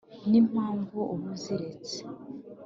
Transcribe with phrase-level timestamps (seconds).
[0.29, 2.01] n’impamvu ube uziretse